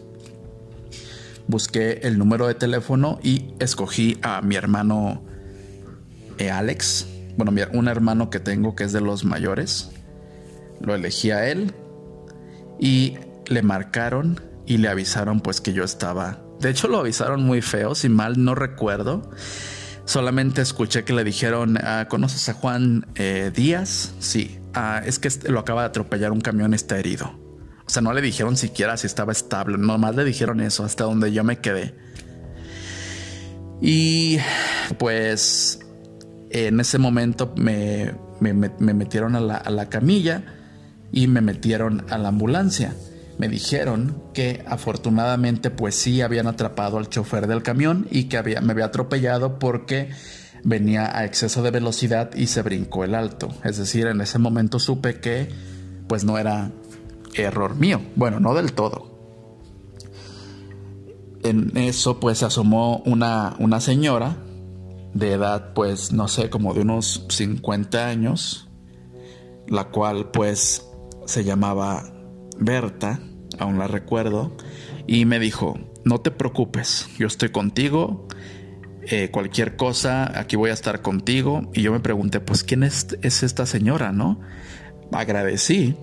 [1.46, 5.22] Busqué el número de teléfono y escogí a mi hermano
[6.38, 7.06] eh, Alex,
[7.37, 9.90] bueno, un hermano que tengo que es de los mayores.
[10.80, 11.74] Lo elegí a él
[12.78, 16.43] y le marcaron y le avisaron pues que yo estaba.
[16.64, 19.31] De hecho lo avisaron muy feo, si mal no recuerdo.
[20.07, 24.14] Solamente escuché que le dijeron, ah, ¿conoces a Juan eh, Díaz?
[24.18, 27.38] Sí, ah, es que lo acaba de atropellar un camión, está herido.
[27.87, 31.33] O sea, no le dijeron siquiera si estaba estable, nomás le dijeron eso, hasta donde
[31.33, 31.94] yo me quedé.
[33.83, 34.38] Y
[34.96, 35.81] pues
[36.48, 40.44] en ese momento me, metieron a la, a la camilla
[41.12, 42.94] y me metieron a la ambulancia.
[43.38, 48.61] Me dijeron que afortunadamente pues sí habían atrapado al chofer del camión y que había,
[48.61, 50.11] me había atropellado porque
[50.62, 53.49] venía a exceso de velocidad y se brincó el alto.
[53.64, 55.49] Es decir, en ese momento supe que
[56.09, 56.70] pues no era
[57.35, 58.01] error mío.
[58.16, 59.12] Bueno, no del todo.
[61.42, 64.38] En eso pues se asomó una, una señora
[65.12, 68.68] de edad pues no sé, como de unos 50 años,
[69.68, 70.88] la cual pues
[71.27, 72.13] se llamaba
[72.64, 73.20] Berta,
[73.59, 74.57] aún la recuerdo,
[75.07, 78.27] y me dijo, no te preocupes, yo estoy contigo,
[79.07, 81.70] eh, cualquier cosa, aquí voy a estar contigo.
[81.74, 84.40] Y yo me pregunté, pues, ¿quién es, es esta señora, no?
[85.12, 85.94] Agradecí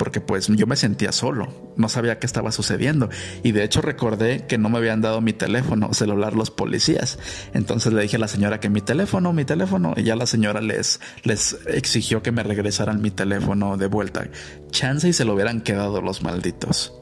[0.00, 3.10] porque pues yo me sentía solo, no sabía qué estaba sucediendo
[3.42, 7.18] y de hecho recordé que no me habían dado mi teléfono celular los policías.
[7.52, 10.62] Entonces le dije a la señora que mi teléfono, mi teléfono y ya la señora
[10.62, 14.26] les les exigió que me regresaran mi teléfono de vuelta.
[14.70, 16.94] Chance y se lo hubieran quedado los malditos.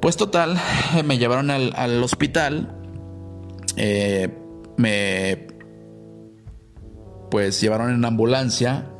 [0.00, 0.58] Pues total,
[1.04, 2.78] me llevaron al, al hospital
[3.76, 4.28] eh,
[4.78, 5.48] me
[7.30, 8.91] pues llevaron en ambulancia,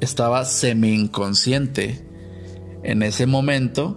[0.00, 2.06] estaba semi inconsciente
[2.82, 3.96] en ese momento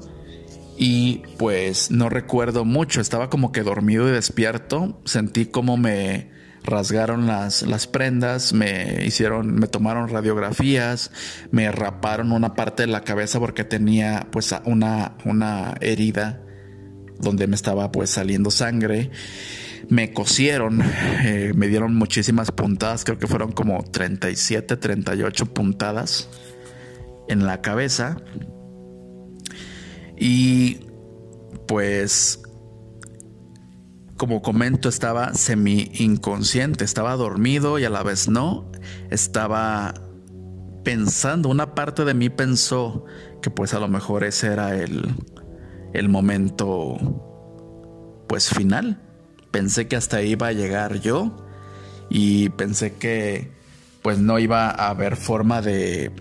[0.77, 6.31] y pues no recuerdo mucho, estaba como que dormido y despierto, sentí como me
[6.63, 11.11] rasgaron las, las prendas, me hicieron, me tomaron radiografías,
[11.51, 16.41] me raparon una parte de la cabeza porque tenía pues una, una herida
[17.19, 19.11] donde me estaba pues saliendo sangre
[19.87, 20.81] me cosieron,
[21.23, 26.29] eh, me dieron muchísimas puntadas, creo que fueron como 37, 38 puntadas
[27.27, 28.17] en la cabeza.
[30.17, 30.79] Y
[31.67, 32.41] pues,
[34.17, 38.71] como comento, estaba semi inconsciente, estaba dormido y a la vez no,
[39.09, 39.93] estaba
[40.83, 43.05] pensando, una parte de mí pensó
[43.41, 45.13] que pues a lo mejor ese era el,
[45.93, 46.97] el momento
[48.27, 49.08] pues final
[49.51, 51.35] pensé que hasta ahí iba a llegar yo
[52.09, 53.51] y pensé que
[54.01, 56.11] pues no iba a haber forma de,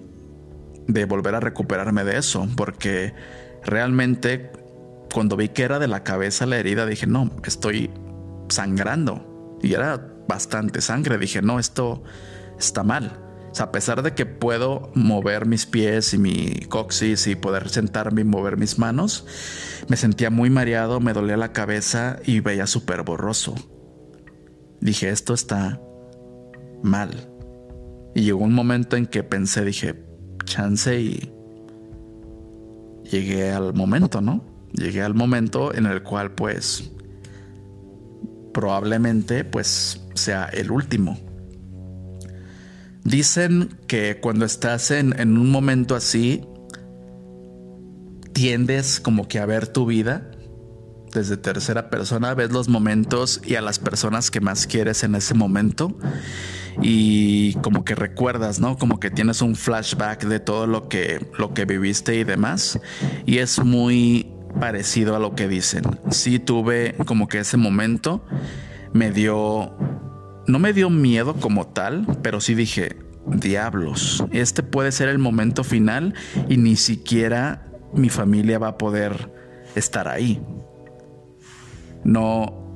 [0.86, 3.14] de volver a recuperarme de eso, porque
[3.64, 4.50] realmente
[5.12, 7.90] cuando vi que era de la cabeza la herida dije, no, estoy
[8.48, 9.58] sangrando.
[9.62, 12.02] Y era bastante sangre, dije, no, esto
[12.58, 13.27] está mal
[13.58, 18.24] a pesar de que puedo mover mis pies y mi coxis y poder sentarme y
[18.24, 19.26] mover mis manos,
[19.88, 23.54] me sentía muy mareado, me dolía la cabeza y veía súper borroso.
[24.80, 25.80] Dije, esto está
[26.82, 27.10] mal.
[28.14, 30.04] Y llegó un momento en que pensé, dije,
[30.44, 31.32] chance y
[33.10, 34.44] llegué al momento, ¿no?
[34.72, 36.90] Llegué al momento en el cual pues
[38.52, 41.27] probablemente pues sea el último.
[43.04, 46.44] Dicen que cuando estás en, un momento así,
[48.32, 50.30] tiendes como que a ver tu vida
[51.12, 55.34] desde tercera persona, ves los momentos y a las personas que más quieres en ese
[55.34, 55.96] momento
[56.82, 58.76] y como que recuerdas, ¿no?
[58.76, 62.78] Como que tienes un flashback de todo lo que, lo que viviste y demás.
[63.26, 64.30] Y es muy
[64.60, 65.84] parecido a lo que dicen.
[66.10, 68.24] Sí tuve como que ese momento
[68.92, 69.76] me dio
[70.48, 75.62] no me dio miedo como tal, pero sí dije, diablos, este puede ser el momento
[75.62, 76.14] final
[76.48, 79.30] y ni siquiera mi familia va a poder
[79.74, 80.40] estar ahí.
[82.02, 82.66] No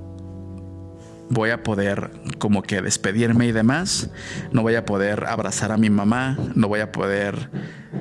[1.31, 4.11] voy a poder como que despedirme y demás,
[4.53, 7.51] no voy a poder abrazar a mi mamá, no voy a poder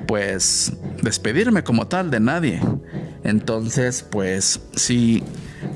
[0.06, 2.60] pues despedirme como tal de nadie.
[3.24, 5.22] Entonces, pues sí,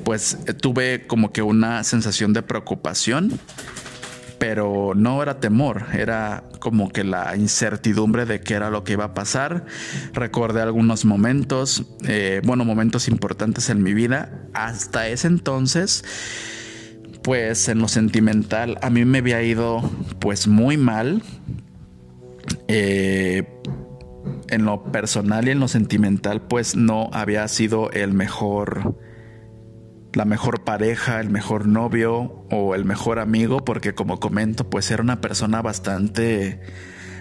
[0.03, 3.39] pues tuve como que una sensación de preocupación
[4.39, 9.05] pero no era temor, era como que la incertidumbre de qué era lo que iba
[9.05, 9.65] a pasar.
[10.13, 14.47] Recordé algunos momentos, eh, bueno, momentos importantes en mi vida.
[14.53, 16.03] Hasta ese entonces,
[17.23, 21.23] pues en lo sentimental, a mí me había ido pues muy mal.
[22.67, 23.43] Eh,
[24.49, 28.97] en lo personal y en lo sentimental, pues no había sido el mejor
[30.17, 35.03] la mejor pareja, el mejor novio o el mejor amigo, porque como comento, pues era
[35.03, 36.59] una persona bastante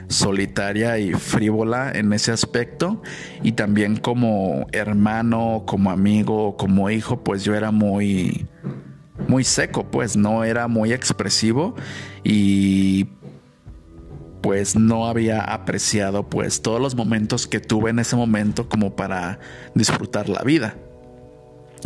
[0.09, 3.03] solitaria y frívola en ese aspecto
[3.43, 8.47] y también como hermano, como amigo, como hijo, pues yo era muy
[9.29, 11.75] muy seco, pues no era muy expresivo
[12.25, 13.09] y
[14.41, 19.39] pues no había apreciado pues todos los momentos que tuve en ese momento como para
[19.75, 20.77] disfrutar la vida.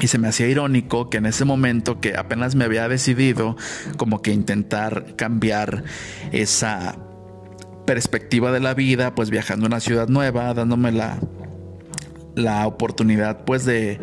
[0.00, 3.56] Y se me hacía irónico que en ese momento que apenas me había decidido
[3.96, 5.84] como que intentar cambiar
[6.32, 6.98] esa
[7.86, 11.18] perspectiva de la vida, pues viajando a una ciudad nueva, dándome la,
[12.34, 14.00] la oportunidad pues de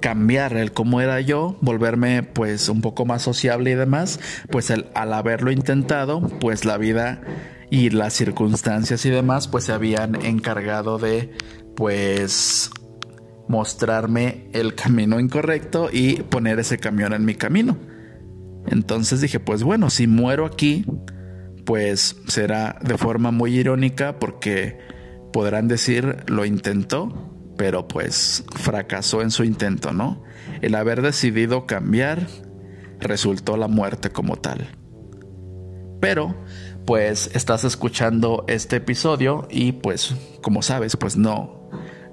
[0.00, 4.20] cambiar el cómo era yo, volverme pues un poco más sociable y demás,
[4.50, 7.20] pues al haberlo intentado, pues la vida
[7.70, 11.32] y las circunstancias y demás pues se habían encargado de
[11.76, 12.70] pues
[13.48, 17.76] mostrarme el camino incorrecto y poner ese camión en mi camino.
[18.66, 20.84] Entonces dije, pues bueno, si muero aquí,
[21.64, 24.78] pues será de forma muy irónica porque
[25.32, 30.22] podrán decir lo intentó, pero pues fracasó en su intento, ¿no?
[30.60, 32.26] El haber decidido cambiar
[33.00, 34.68] resultó la muerte como tal.
[36.00, 36.34] Pero
[36.86, 41.57] pues estás escuchando este episodio y pues como sabes pues no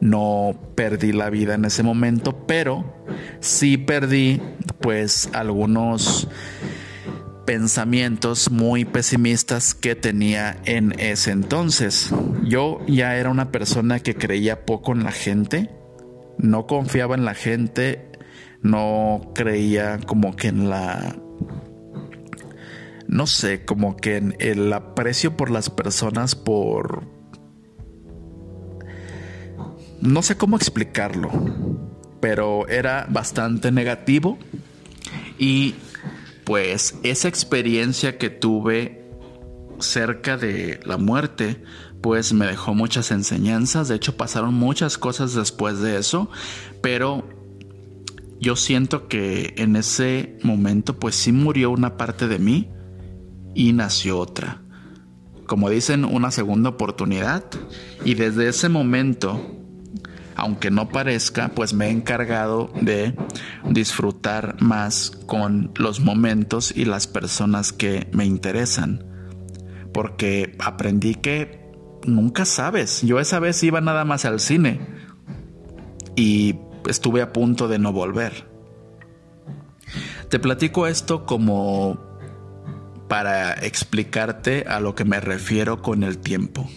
[0.05, 3.05] no perdí la vida en ese momento pero
[3.39, 4.39] sí perdí
[4.79, 6.27] pues algunos
[7.45, 12.11] pensamientos muy pesimistas que tenía en ese entonces.
[12.43, 15.69] Yo ya era una persona que creía poco en la gente,
[16.37, 18.11] no confiaba en la gente,
[18.61, 21.15] no creía como que en la
[23.07, 27.14] no sé, como que en el aprecio por las personas, por...
[30.01, 31.31] No sé cómo explicarlo,
[32.19, 34.37] pero era bastante negativo
[35.37, 35.75] y
[36.43, 39.03] pues esa experiencia que tuve
[39.79, 41.63] cerca de la muerte,
[42.01, 46.29] pues me dejó muchas enseñanzas, de hecho pasaron muchas cosas después de eso,
[46.81, 47.27] pero
[48.39, 52.69] yo siento que en ese momento pues sí murió una parte de mí
[53.55, 54.61] y nació otra.
[55.47, 57.45] Como dicen, una segunda oportunidad.
[58.03, 59.64] Y desde ese momento,
[60.35, 63.15] aunque no parezca, pues me he encargado de
[63.69, 69.05] disfrutar más con los momentos y las personas que me interesan.
[69.93, 71.71] Porque aprendí que
[72.05, 73.01] nunca sabes.
[73.01, 74.79] Yo esa vez iba nada más al cine
[76.15, 76.55] y
[76.87, 78.47] estuve a punto de no volver.
[80.29, 81.99] Te platico esto como
[83.07, 86.67] para explicarte a lo que me refiero con el tiempo.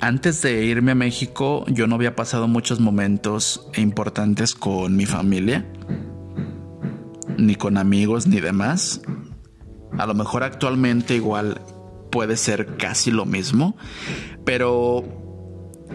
[0.00, 5.66] Antes de irme a México yo no había pasado muchos momentos importantes con mi familia,
[7.36, 9.00] ni con amigos ni demás.
[9.98, 11.60] A lo mejor actualmente igual
[12.12, 13.76] puede ser casi lo mismo,
[14.44, 15.04] pero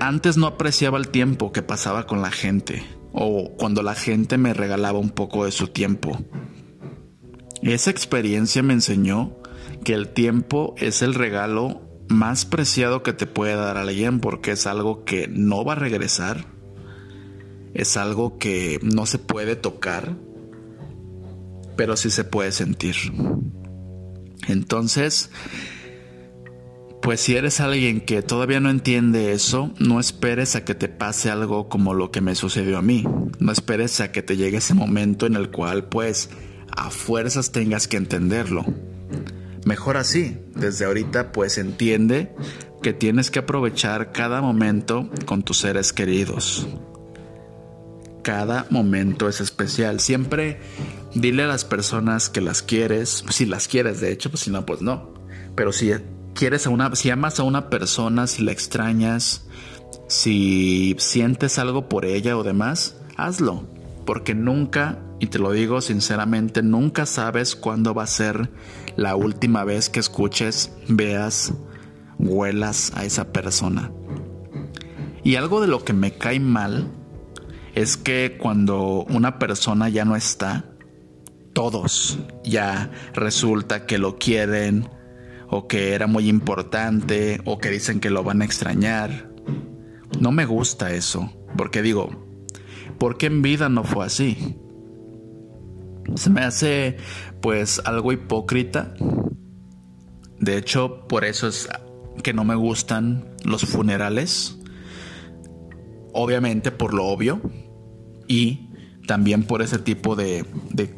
[0.01, 2.83] antes no apreciaba el tiempo que pasaba con la gente
[3.13, 6.17] o cuando la gente me regalaba un poco de su tiempo.
[7.61, 9.37] Esa experiencia me enseñó
[9.85, 14.68] que el tiempo es el regalo más preciado que te puede dar alguien porque es
[14.68, 16.45] algo que no va a regresar,
[17.74, 20.16] es algo que no se puede tocar,
[21.76, 22.95] pero sí se puede sentir.
[24.47, 25.30] Entonces,
[27.01, 31.30] pues si eres alguien que todavía no entiende eso, no esperes a que te pase
[31.30, 33.03] algo como lo que me sucedió a mí.
[33.39, 36.30] No esperes a que te llegue ese momento en el cual pues
[36.72, 38.66] a fuerzas tengas que entenderlo.
[39.66, 42.36] Mejor así, desde ahorita pues entiende
[42.82, 46.68] que tienes que aprovechar cada momento con tus seres queridos.
[48.24, 49.99] Cada momento es especial.
[49.99, 50.59] Siempre
[51.14, 54.66] dile a las personas que las quieres, si las quieres de hecho, pues si no,
[54.66, 55.14] pues no.
[55.55, 55.91] Pero si
[56.34, 59.45] quieres a una, si amas a una persona, si la extrañas,
[60.07, 63.68] si sientes algo por ella o demás, hazlo.
[64.05, 68.49] Porque nunca y te lo digo sinceramente, nunca sabes cuándo va a ser
[68.95, 71.53] la última vez que escuches, veas,
[72.19, 73.91] huelas a esa persona.
[75.23, 76.91] Y algo de lo que me cae mal
[77.75, 80.65] es que cuando una persona ya no está,
[81.53, 84.89] todos ya resulta que lo quieren
[85.49, 89.31] o que era muy importante o que dicen que lo van a extrañar.
[90.19, 92.09] No me gusta eso, porque digo,
[92.97, 94.57] ¿por qué en vida no fue así?
[96.15, 96.97] Se me hace
[97.43, 98.93] pues algo hipócrita.
[100.39, 101.67] De hecho, por eso es
[102.23, 104.57] que no me gustan los funerales.
[106.13, 107.41] Obviamente por lo obvio.
[108.29, 108.69] Y
[109.07, 110.45] también por ese tipo de,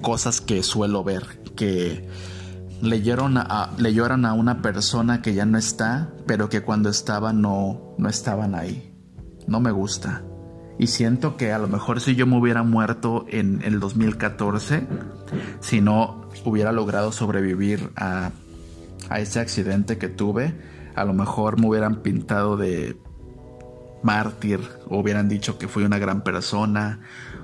[0.01, 1.41] cosas que suelo ver.
[1.55, 2.07] Que
[2.79, 6.89] le lloran, a, le lloran a una persona que ya no está, pero que cuando
[6.89, 8.93] estaba no, no estaban ahí.
[9.47, 10.23] No me gusta.
[10.77, 14.85] Y siento que a lo mejor si yo me hubiera muerto en el 2014,
[15.59, 18.31] si no hubiera logrado sobrevivir a
[19.09, 20.53] a ese accidente que tuve,
[20.95, 22.97] a lo mejor me hubieran pintado de
[24.03, 27.01] mártir, o hubieran dicho que fui una gran persona,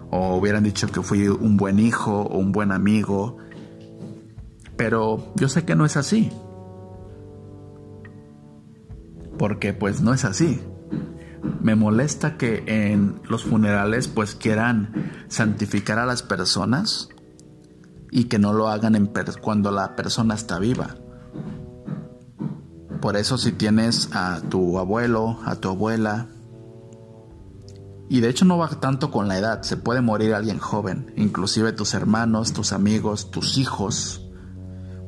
[0.10, 3.38] o hubieran dicho que fui un buen hijo o un buen amigo.
[4.76, 6.32] Pero yo sé que no es así.
[9.38, 10.62] Porque pues no es así.
[11.62, 17.10] Me molesta que en los funerales pues quieran santificar a las personas
[18.12, 19.10] y que no lo hagan en
[19.42, 20.98] cuando la persona está viva.
[23.02, 26.28] Por eso si tienes a tu abuelo, a tu abuela,
[28.10, 31.72] y de hecho no va tanto con la edad, se puede morir alguien joven, inclusive
[31.72, 34.30] tus hermanos, tus amigos, tus hijos,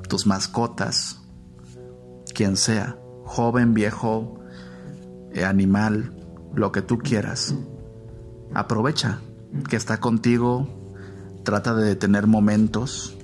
[0.07, 1.19] tus mascotas,
[2.33, 4.39] quien sea, joven, viejo,
[5.33, 6.15] eh, animal,
[6.55, 7.53] lo que tú quieras.
[8.53, 9.19] Aprovecha
[9.69, 10.82] que está contigo,
[11.43, 13.17] trata de detener momentos,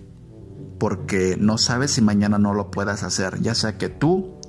[0.80, 4.40] porque no sabes si mañana no lo puedas hacer, ya sea que tú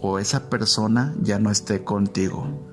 [0.00, 2.68] o esa persona ya no esté contigo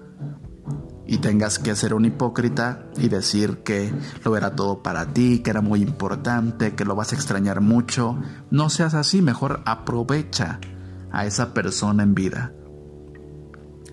[1.12, 3.92] y tengas que ser un hipócrita y decir que
[4.24, 8.16] lo era todo para ti, que era muy importante, que lo vas a extrañar mucho.
[8.52, 10.60] No seas así, mejor aprovecha
[11.12, 12.54] a esa persona en vida.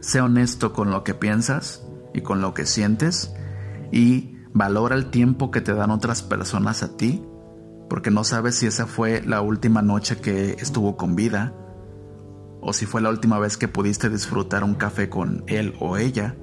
[0.01, 1.83] Sé honesto con lo que piensas
[2.13, 3.33] y con lo que sientes
[3.91, 7.23] y valora el tiempo que te dan otras personas a ti,
[7.89, 11.55] porque no sabes si esa fue la última noche que estuvo con vida
[12.61, 16.35] o si fue la última vez que pudiste disfrutar un café con él o ella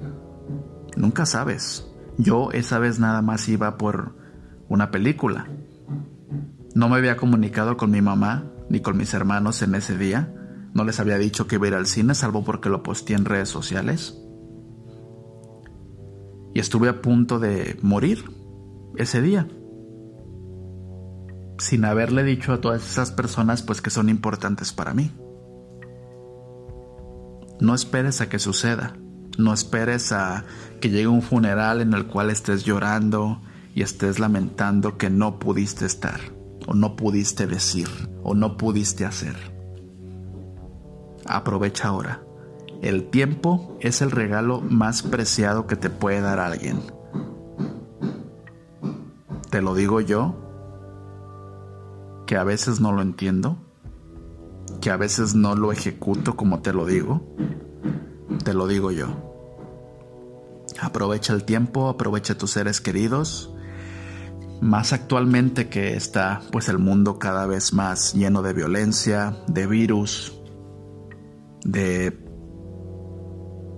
[0.96, 1.86] Nunca sabes.
[2.18, 4.14] Yo esa vez nada más iba por
[4.68, 5.48] una película.
[6.74, 10.32] No me había comunicado con mi mamá ni con mis hermanos en ese día.
[10.72, 13.24] No les había dicho que iba a ir al cine, salvo porque lo posteé en
[13.24, 14.20] redes sociales.
[16.54, 18.24] Y estuve a punto de morir
[18.96, 19.48] ese día.
[21.58, 25.10] Sin haberle dicho a todas esas personas pues que son importantes para mí.
[27.60, 28.96] No esperes a que suceda.
[29.36, 30.44] No esperes a
[30.80, 33.40] que llegue un funeral en el cual estés llorando
[33.74, 36.20] y estés lamentando que no pudiste estar,
[36.66, 37.88] o no pudiste decir,
[38.22, 39.34] o no pudiste hacer.
[41.26, 42.22] Aprovecha ahora.
[42.84, 46.82] El tiempo es el regalo más preciado que te puede dar alguien.
[49.48, 50.36] Te lo digo yo,
[52.26, 53.56] que a veces no lo entiendo,
[54.82, 57.22] que a veces no lo ejecuto como te lo digo,
[58.44, 59.06] te lo digo yo.
[60.78, 63.50] Aprovecha el tiempo, aprovecha tus seres queridos.
[64.60, 70.38] Más actualmente que está pues el mundo cada vez más lleno de violencia, de virus,
[71.64, 72.23] de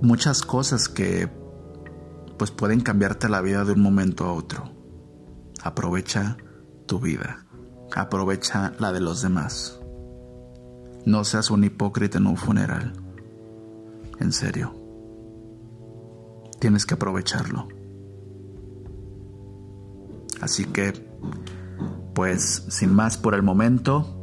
[0.01, 1.29] muchas cosas que
[2.39, 4.71] pues pueden cambiarte la vida de un momento a otro.
[5.63, 6.37] Aprovecha
[6.87, 7.47] tu vida.
[7.95, 9.81] Aprovecha la de los demás.
[11.05, 12.93] No seas un hipócrita en un funeral.
[14.19, 14.75] En serio.
[16.61, 17.69] Tienes que aprovecharlo.
[20.41, 20.93] Así que,
[22.15, 24.17] pues, sin más por el momento,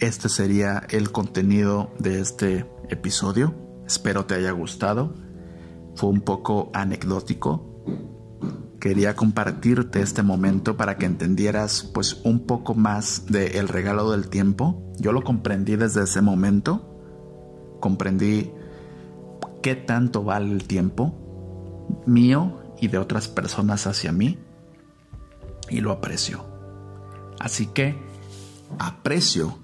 [0.00, 3.61] este sería el contenido de este episodio.
[3.86, 5.14] Espero te haya gustado.
[5.94, 7.68] Fue un poco anecdótico.
[8.80, 14.92] Quería compartirte este momento para que entendieras pues un poco más del regalo del tiempo.
[14.98, 16.88] Yo lo comprendí desde ese momento.
[17.80, 18.50] Comprendí
[19.62, 21.14] qué tanto vale el tiempo
[22.06, 24.38] mío y de otras personas hacia mí
[25.70, 26.44] y lo aprecio.
[27.38, 27.96] Así que
[28.78, 29.58] aprecio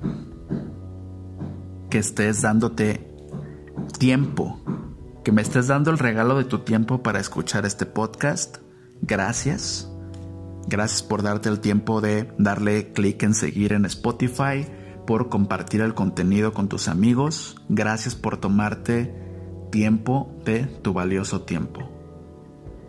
[1.91, 3.08] que estés dándote
[3.89, 4.61] tiempo,
[5.25, 8.59] que me estés dando el regalo de tu tiempo para escuchar este podcast.
[9.03, 9.91] Gracias.
[10.67, 14.67] Gracias por darte el tiempo de darle clic en seguir en Spotify,
[15.07, 17.57] por compartir el contenido con tus amigos.
[17.69, 19.15] Gracias por tomarte
[19.71, 21.91] tiempo de tu valioso tiempo.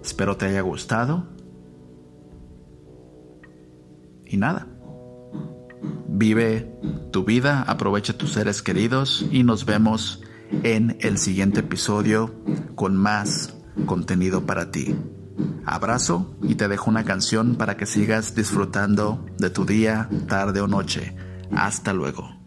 [0.03, 1.27] Espero te haya gustado.
[4.25, 4.67] Y nada.
[6.07, 6.77] Vive
[7.11, 10.21] tu vida, aprovecha tus seres queridos y nos vemos
[10.63, 12.33] en el siguiente episodio
[12.75, 14.95] con más contenido para ti.
[15.65, 20.67] Abrazo y te dejo una canción para que sigas disfrutando de tu día, tarde o
[20.67, 21.15] noche.
[21.51, 22.38] Hasta luego.